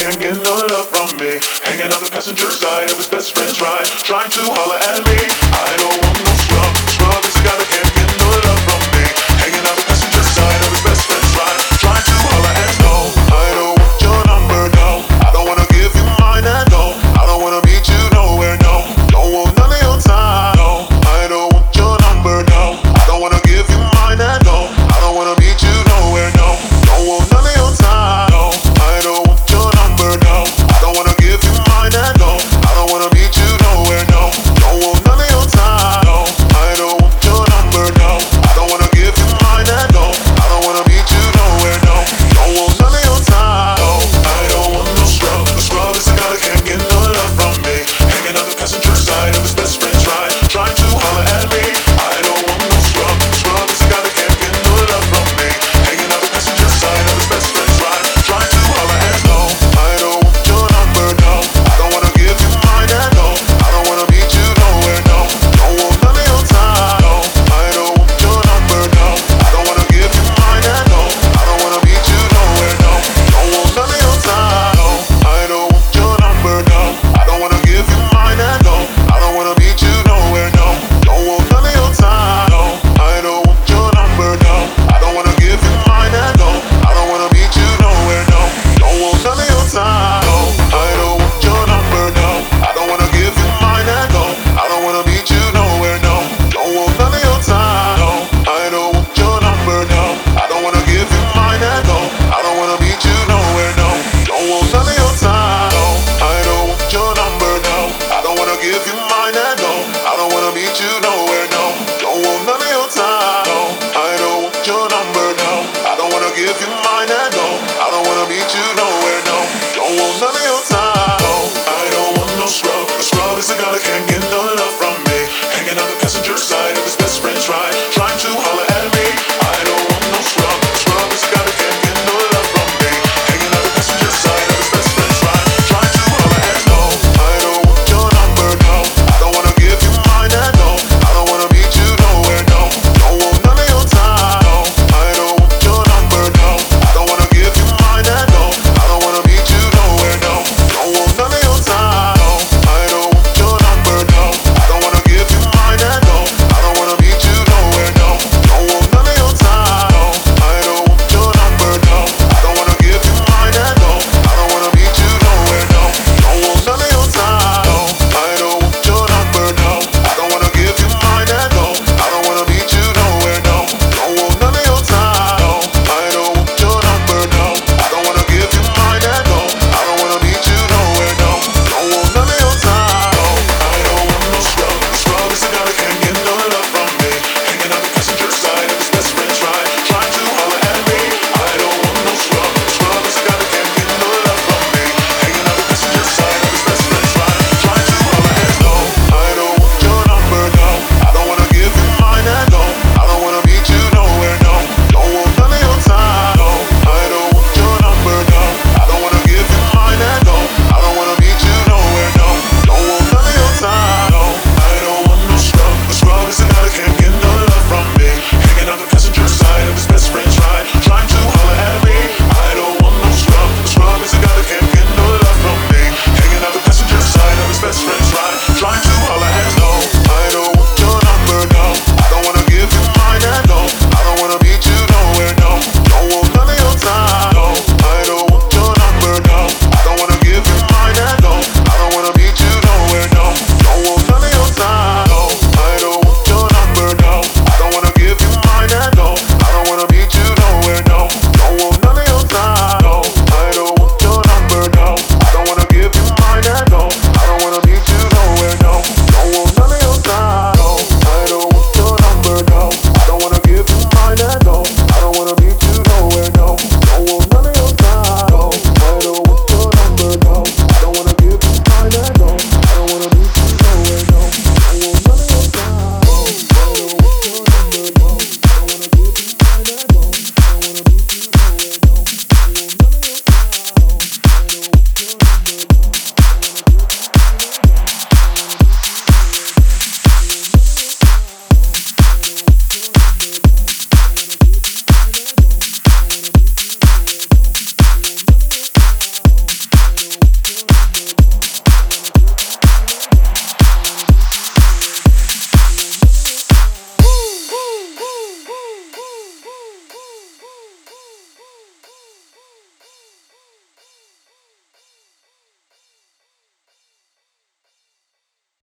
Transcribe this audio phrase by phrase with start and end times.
[0.00, 1.36] can't get no love from me.
[1.62, 5.18] Hanging on the passenger side of his best friend's ride, trying to holler at me.
[5.52, 6.09] I don't